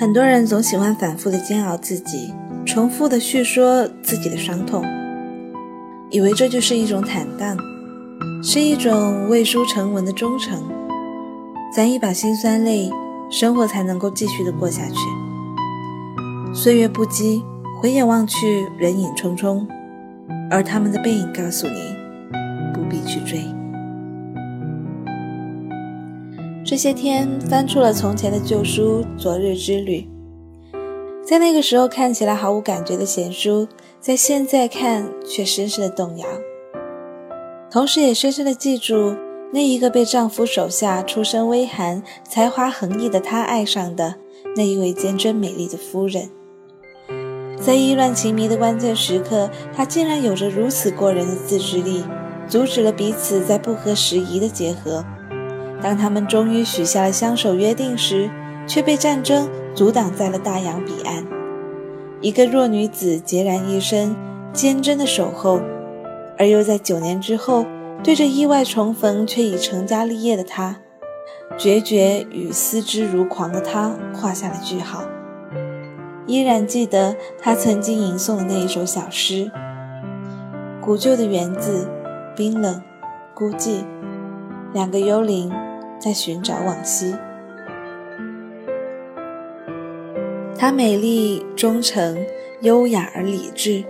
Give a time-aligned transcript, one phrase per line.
[0.00, 2.32] 很多人总喜欢反复的煎熬自己，
[2.64, 4.84] 重复的叙说自己的伤痛，
[6.08, 7.56] 以为这就是一种坦荡，
[8.40, 10.62] 是一种未书成文的忠诚。
[11.74, 12.88] 攒一把辛酸泪，
[13.28, 16.54] 生活才能够继续的过下去。
[16.54, 17.42] 岁月不羁，
[17.82, 19.66] 回眼望去，人影匆匆，
[20.48, 21.96] 而他们的背影告诉你，
[22.72, 23.44] 不必去追。
[26.68, 30.06] 这些天翻出了从前的旧书《昨日之旅》，
[31.26, 33.66] 在那个时候看起来毫无感觉的闲书，
[34.02, 36.26] 在现在看却深深的动摇。
[37.70, 39.16] 同时也深深的记住
[39.50, 44.16] 那一个被丈夫手下出身微寒、才华横溢的她爱上的
[44.54, 46.28] 那一位坚贞美丽的夫人。
[47.58, 52.04] 在意乱情迷的关键时刻，她竟然有着如此过人的自制力，
[52.46, 55.02] 阻止了彼此在不合时宜的结合。
[55.82, 58.28] 当他们终于许下了相守约定时，
[58.66, 61.26] 却被战争阻挡在了大洋彼岸。
[62.20, 64.14] 一个弱女子孑然一身，
[64.52, 65.60] 坚贞的守候，
[66.36, 67.64] 而又在九年之后，
[68.02, 70.80] 对着意外重逢却已成家立业的他，
[71.56, 75.04] 决绝与思之如狂的他画下了句号。
[76.26, 79.50] 依然记得他曾经吟诵的那一首小诗：
[80.80, 81.88] 古旧的园子，
[82.34, 82.82] 冰冷，
[83.32, 83.84] 孤寂，
[84.74, 85.50] 两个幽灵。
[85.98, 87.14] 在寻找往昔，
[90.56, 92.24] 她美丽、忠诚、
[92.60, 93.84] 优雅而理智。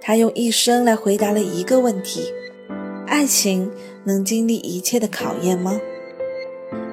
[0.00, 2.32] 她用一生来回答了一个问题：
[3.06, 3.70] 爱情
[4.04, 5.80] 能经历一切的考验吗？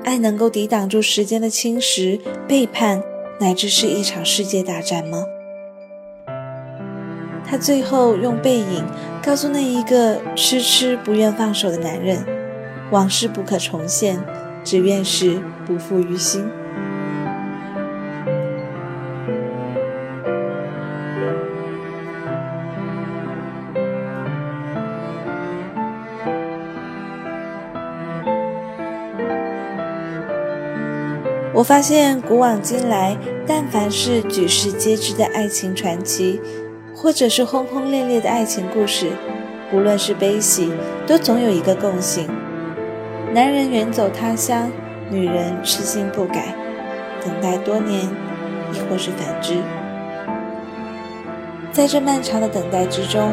[0.04, 3.04] 爱能够抵挡住时间的侵蚀、背叛，
[3.40, 5.26] 乃至是一场世界大战吗？
[7.44, 8.86] 她最后用背影
[9.24, 12.24] 告诉那一个痴痴不愿放手的男人：
[12.92, 14.18] 往事不可重现。
[14.64, 16.50] 只愿是不负于心。
[31.54, 36.42] 我发现古往今来，但凡是举世皆知的爱情传奇，
[36.96, 39.12] 或者是轰轰烈烈的爱情故事，
[39.70, 40.72] 不论是悲喜，
[41.06, 42.28] 都总有一个共性。
[43.34, 44.70] 男人远走他乡，
[45.10, 46.54] 女人痴心不改，
[47.24, 48.02] 等待多年，
[48.74, 49.56] 亦或是反之。
[51.72, 53.32] 在这漫长的等待之中，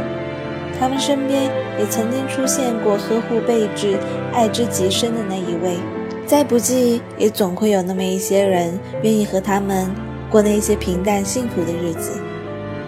[0.78, 1.50] 他们身边
[1.80, 3.98] 也曾经出现过呵护备至、
[4.32, 5.76] 爱之极深的那一位。
[6.24, 9.90] 再不济，也总会有那么一些人愿意和他们
[10.30, 12.20] 过那些平淡幸福的日子，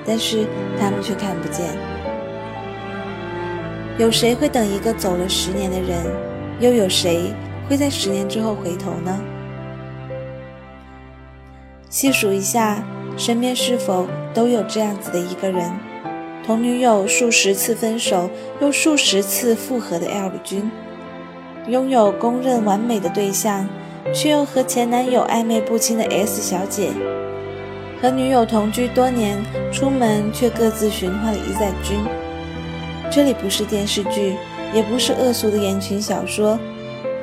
[0.07, 0.47] 但是
[0.79, 1.67] 他们却看不见。
[3.99, 6.30] 有谁会等一个走了十年的人？
[6.61, 7.33] 又有谁
[7.69, 9.19] 会在十年之后回头呢？
[11.89, 12.85] 细数一下，
[13.17, 15.73] 身边是否都有这样子的一个人，
[16.47, 18.29] 同女友数十次分手，
[18.61, 20.71] 又数十次复合的 L 君，
[21.67, 23.67] 拥有公认完美的对象，
[24.15, 26.91] 却又和前男友暧昧不清的 S 小姐，
[28.03, 31.99] 和女友同居多年，出门却各自寻欢的一在君。
[33.11, 34.37] 这里不是电视剧。
[34.73, 36.59] 也不是恶俗的言情小说，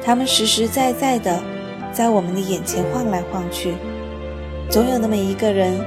[0.04, 1.42] 他们实实在在的
[1.92, 3.74] 在我们的眼前晃来晃去。
[4.70, 5.80] 总有那么一个人，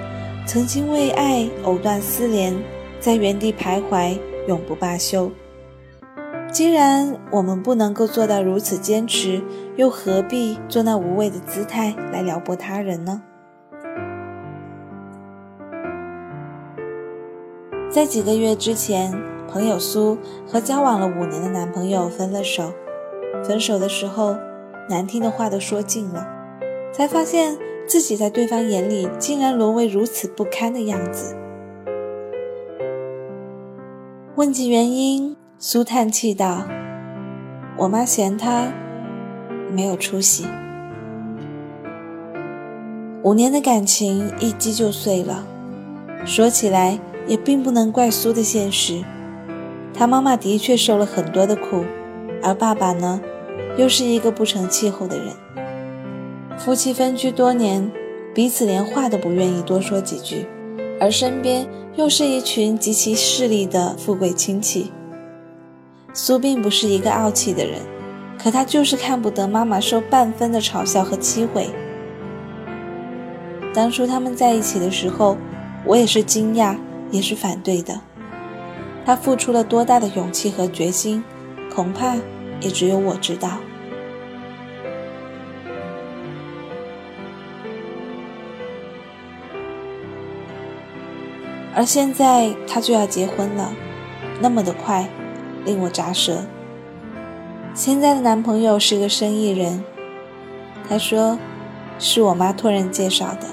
[0.46, 2.56] 曾经为爱藕断丝连，
[2.98, 4.18] 在原地徘徊，
[4.48, 5.30] 永不罢休。
[6.50, 9.42] 既然我们不能够做到如此坚持，
[9.76, 13.22] 又何必做那无谓的姿态来撩拨他人呢？
[17.90, 19.12] 在几个月之前。
[19.52, 20.16] 朋友苏
[20.46, 22.72] 和交往了五年的男朋友分了手，
[23.44, 24.36] 分手的时候，
[24.88, 26.26] 难听的话都说尽了，
[26.92, 31.36] 才发现自己在对方眼里竟然沦为如此不堪的样子。
[34.36, 36.62] 问及原因，苏叹气道
[37.76, 38.72] ：“我妈嫌他
[39.72, 40.46] 没有出息。”
[43.22, 45.44] 五年的感情一击就碎了，
[46.24, 46.98] 说起来。
[47.26, 49.04] 也并不能怪苏的现实。
[50.00, 51.84] 他妈妈的确受了很多的苦，
[52.42, 53.20] 而爸爸呢，
[53.76, 55.26] 又是一个不成气候的人。
[56.56, 57.92] 夫妻分居多年，
[58.34, 60.46] 彼此连话都不愿意多说几句，
[60.98, 64.90] 而身边又是一群极其势利的富贵亲戚。
[66.14, 67.80] 苏并不是一个傲气的人，
[68.42, 71.68] 可他就是看不得妈妈受半分的嘲笑和欺毁。
[73.74, 75.36] 当初他们在一起的时候，
[75.84, 76.74] 我也是惊讶，
[77.10, 78.00] 也是反对的。
[79.04, 81.24] 他付出了多大的勇气和决心，
[81.74, 82.14] 恐怕
[82.60, 83.58] 也只有我知道。
[91.74, 93.72] 而现在他就要结婚了，
[94.40, 95.08] 那么的快，
[95.64, 96.44] 令我咋舌。
[97.74, 99.82] 现在的男朋友是个生意人，
[100.88, 101.38] 他说
[101.98, 103.46] 是我妈托人介绍的。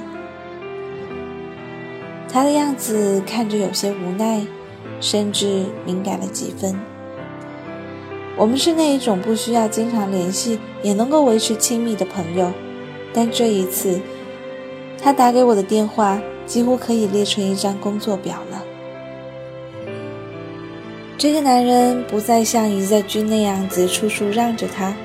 [2.27, 4.45] 他的样子看着有些无奈。
[4.99, 6.75] 甚至敏感了几分。
[8.35, 12.51] 我们是那一种不需要经常联系也能够维持亲密的朋友，
[13.11, 13.99] 但这一次，
[15.01, 18.63] 他打给我的电话几乎可以列成一张工作表了。
[21.17, 24.95] 这个男人不再像一在君那样子处处让着他，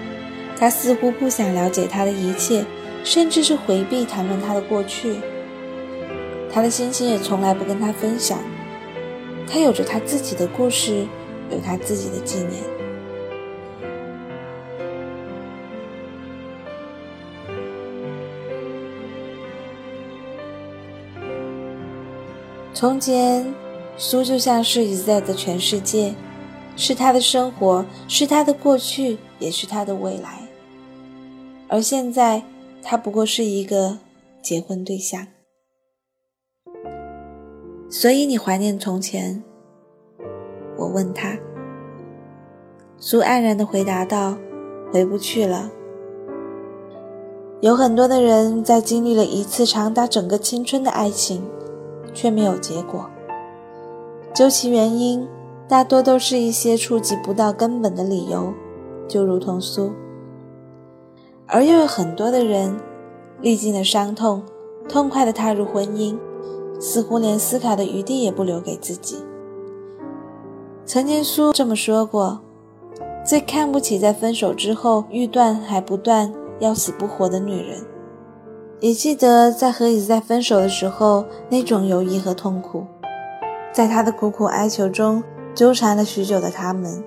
[0.58, 2.66] 他似乎不想了解他的一切，
[3.02, 5.16] 甚至是回避谈论他的过去。
[6.52, 8.38] 他的心情也从来不跟他分享。
[9.46, 11.06] 他有着他自己的故事，
[11.50, 12.62] 有他自己的纪念。
[22.74, 23.54] 从前，
[23.96, 26.14] 苏就像是一在的全世界，
[26.74, 30.40] 是他的生活，是他的过去，也是他的未来。
[31.68, 32.42] 而现在，
[32.82, 33.98] 他不过是一个
[34.42, 35.26] 结婚对象。
[37.92, 39.44] 所以你怀念从前？
[40.78, 41.36] 我问他。
[42.96, 44.34] 苏黯然地回答道
[44.90, 45.70] ：“回不去了。
[47.60, 51.44] 有很多的人在经历了一次长达整个青春的爱情，
[52.14, 53.10] 却没有结果。
[54.32, 55.28] 究其原因，
[55.68, 58.54] 大多都是一些触及不到根本的理由，
[59.06, 59.92] 就如同苏。
[61.46, 62.74] 而又有很多的人，
[63.42, 64.42] 历尽了伤痛，
[64.88, 66.16] 痛快地踏入婚姻。”
[66.82, 69.25] 似乎连思考的余地也不留给自己。
[70.84, 72.40] 曾经苏这么说过
[73.25, 77.87] ：“最看不起在分手之后欲断还不断、要死不活的女人。”
[78.81, 82.85] 也记得在和子在分手的时候那种犹豫和痛苦，
[83.73, 85.23] 在他的苦苦哀求中
[85.55, 87.05] 纠缠了许久的他们。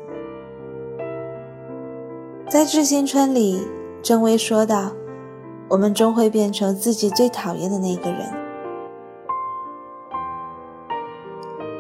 [2.48, 3.68] 在《致青春》里，
[4.02, 4.94] 郑薇说道
[5.68, 8.26] ：“我们终会变成自己最讨厌的那个人。”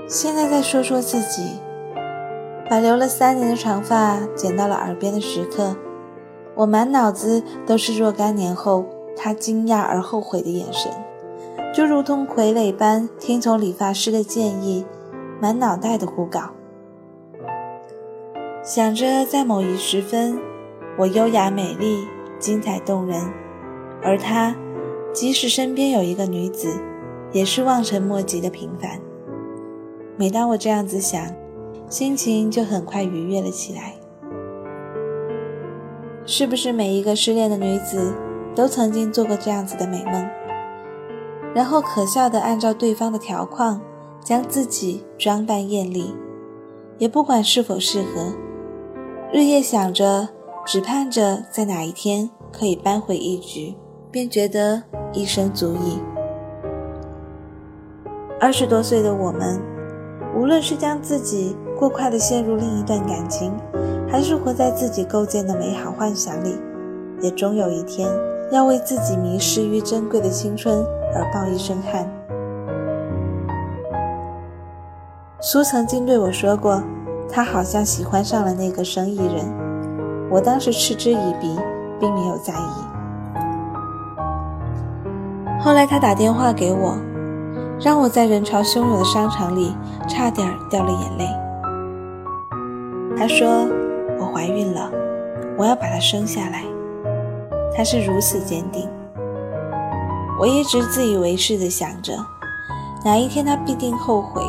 [0.07, 1.59] 现在再说说自己，
[2.69, 5.75] 把留了三年的长发剪到了耳边的时刻，
[6.53, 8.85] 我满脑子都是若干年后
[9.17, 10.91] 他惊讶而后悔的眼神，
[11.73, 14.85] 就如同傀儡般听从理发师的建议，
[15.41, 16.51] 满脑袋的胡搞。
[18.63, 20.39] 想着在某一时分，
[20.99, 22.07] 我优雅美丽、
[22.37, 23.23] 精彩动人，
[24.03, 24.55] 而他，
[25.11, 26.69] 即使身边有一个女子，
[27.31, 28.99] 也是望尘莫及的平凡。
[30.17, 31.27] 每当我这样子想，
[31.89, 33.93] 心情就很快愉悦了起来。
[36.25, 38.13] 是不是每一个失恋的女子
[38.55, 40.25] 都曾经做过这样子的美梦？
[41.53, 43.81] 然后可笑的按照对方的条框，
[44.23, 46.15] 将自己装扮艳丽，
[46.97, 48.33] 也不管是否适合，
[49.33, 50.29] 日夜想着，
[50.65, 53.75] 只盼着在哪一天可以扳回一局，
[54.09, 54.81] 便觉得
[55.11, 55.99] 一生足矣。
[58.39, 59.74] 二十多岁的我们。
[60.35, 63.53] 无论是将自己过快地陷入另一段感情，
[64.09, 66.57] 还是活在自己构建的美好幻想里，
[67.21, 68.09] 也终有一天
[68.51, 72.05] 要为自己迷失于珍贵的青春而抱一身汗。
[75.39, 76.83] 苏曾经对我说过，
[77.29, 79.45] 他好像喜欢上了那个生意人。
[80.29, 81.55] 我当时嗤之以鼻，
[81.99, 83.37] 并没有在意。
[85.61, 86.97] 后来他打电话给我。
[87.79, 89.75] 让我在人潮汹涌的商场里
[90.07, 91.27] 差点掉了眼泪。
[93.17, 93.67] 他说
[94.19, 94.91] ：“我怀孕了，
[95.57, 96.63] 我要把他生下来。”
[97.75, 98.89] 他是如此坚定。
[100.39, 102.13] 我一直自以为是的想着，
[103.03, 104.41] 哪一天他必定后悔，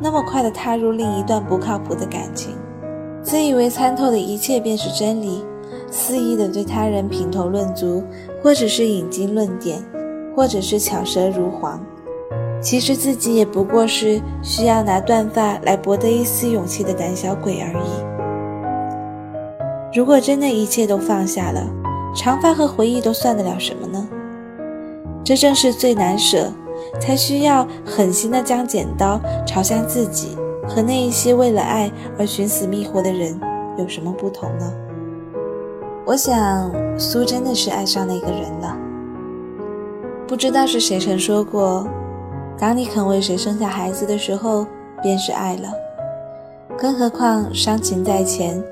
[0.00, 2.54] 那么快的踏入另一段不靠谱的感情，
[3.22, 5.44] 自以为参透的一切便是真理，
[5.90, 8.02] 肆意的对他人评头论足，
[8.42, 9.82] 或者是引经论典，
[10.34, 11.80] 或者是巧舌如簧。
[12.60, 18.08] 其实自己也不过是需要拿断发来博得一丝勇气的胆小鬼而已。
[19.96, 21.66] 如果真的一切都放下了，
[22.14, 24.08] 长发和回忆都算得了什么呢？
[25.24, 26.52] 这正是最难舍，
[27.00, 30.36] 才需要狠心的将剪刀朝向自己
[30.66, 33.38] 和那一些为了爱而寻死觅活的人
[33.78, 34.72] 有什么不同呢？
[36.04, 38.76] 我想苏真的是爱上那个人了。
[40.26, 41.86] 不知道是谁曾说过，
[42.58, 44.66] 当你肯为谁生下孩子的时候，
[45.00, 45.68] 便是爱了。
[46.76, 48.62] 更何况伤情在前，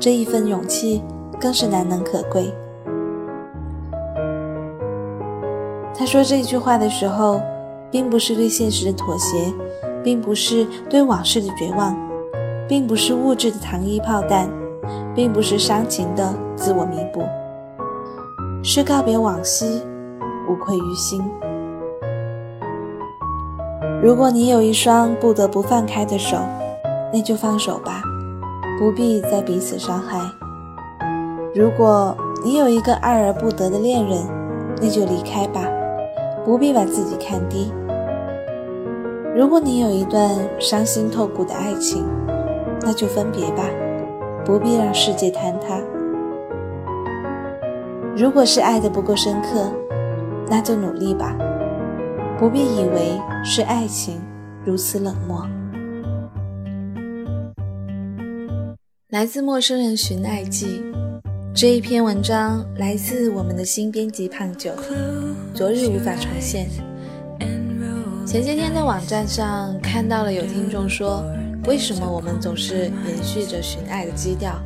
[0.00, 1.02] 这一份勇气
[1.40, 2.52] 更是难能可贵。
[5.94, 7.40] 他说这句话的时候，
[7.88, 9.52] 并不是对现实的妥协，
[10.02, 11.96] 并不是对往事的绝望，
[12.68, 14.48] 并不是物质的糖衣炮弹，
[15.14, 17.22] 并不是伤情的自我弥补，
[18.62, 19.82] 是告别往昔，
[20.48, 21.22] 无愧于心。
[24.02, 26.36] 如果你有一双不得不放开的手，
[27.12, 28.02] 那就放手吧，
[28.78, 30.20] 不必再彼此伤害。
[31.54, 34.18] 如果你有一个爱而不得的恋人，
[34.80, 35.62] 那就离开吧。
[36.44, 37.72] 不必把自己看低。
[39.34, 42.04] 如果你有一段伤心透骨的爱情，
[42.82, 43.64] 那就分别吧，
[44.44, 45.80] 不必让世界坍塌。
[48.16, 49.72] 如果是爱的不够深刻，
[50.48, 51.34] 那就努力吧，
[52.38, 54.20] 不必以为是爱情
[54.62, 55.48] 如此冷漠。
[59.08, 60.82] 来自陌生人寻爱记。
[61.54, 64.70] 这一篇文章来自我们的新编辑胖九，
[65.54, 66.68] 昨日无法重现。
[68.26, 71.24] 前些天在网站上看到了有听众说，
[71.66, 74.60] 为什么我们总是延续着寻爱的基调？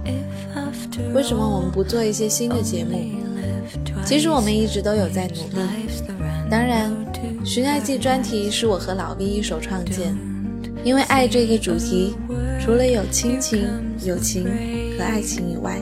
[1.14, 2.98] 为什么我们不做一些新的节目？
[4.04, 5.68] 其实我们一直都有在努力。
[6.50, 6.92] 当然，
[7.42, 10.14] 寻爱记专题是我和老 V 一手创建，
[10.84, 12.14] 因为爱这个主题，
[12.60, 13.66] 除了有亲情、
[14.04, 14.44] 友情
[14.96, 15.80] 和爱情以外。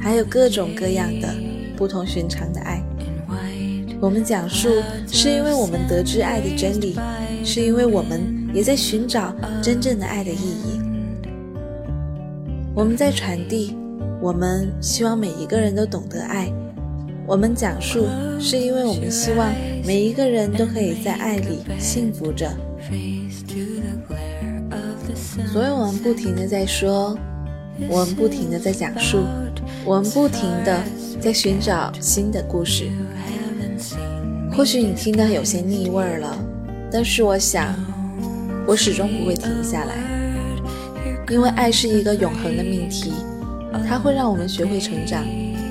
[0.00, 1.34] 还有各种各样的
[1.76, 2.82] 不同寻常的爱，
[4.00, 4.68] 我们讲述
[5.10, 6.94] 是因为我们得知爱的真理，
[7.42, 8.20] 是因为我们
[8.52, 10.78] 也在寻找真正的爱的意义。
[12.74, 13.74] 我们在传递，
[14.20, 16.52] 我们希望每一个人都懂得爱。
[17.26, 18.06] 我们讲述
[18.38, 19.52] 是因为我们希望
[19.84, 22.50] 每一个人都可以在爱里幸福着。
[25.52, 27.16] 所以我们不停的在说，
[27.88, 29.24] 我们不停的在讲述。
[29.86, 30.82] 我们不停的
[31.20, 32.88] 在寻找新的故事，
[34.52, 36.36] 或许你听得有些腻味儿了，
[36.90, 37.74] 但是我想，
[38.66, 39.94] 我始终不会停下来，
[41.30, 43.12] 因为爱是一个永恒的命题，
[43.86, 45.22] 它会让我们学会成长，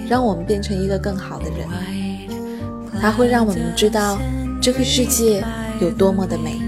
[0.08, 1.68] 让我们变成一个更好的人，
[3.02, 4.20] 它会让我们知道
[4.62, 5.44] 这个世界
[5.80, 6.60] 有多么的美。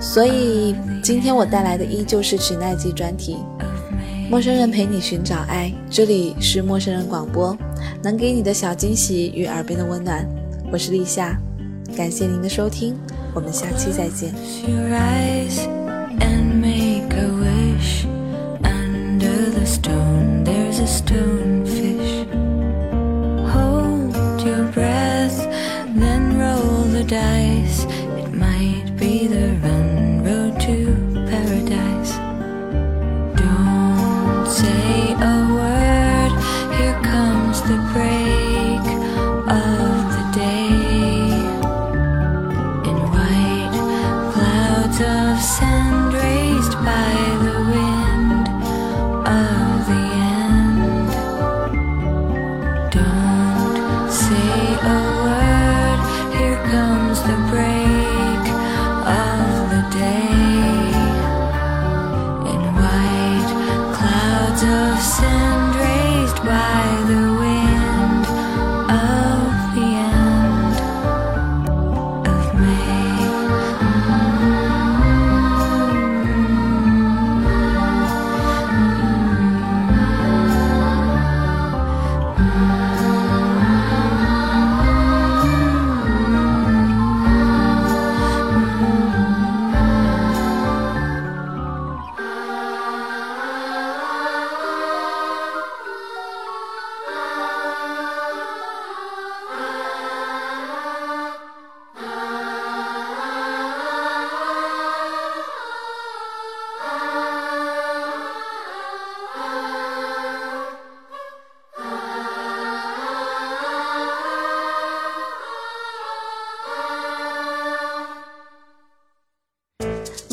[0.00, 3.36] 所以今天我带来的依旧是寻爱记专题。
[4.28, 7.56] 陌生人陪你寻找爱，这里是陌生人广播，
[8.02, 10.28] 能给你的小惊喜与耳边的温暖。
[10.72, 11.38] 我是立夏，
[11.96, 12.96] 感谢您的收听，
[13.32, 14.34] 我们下期再见。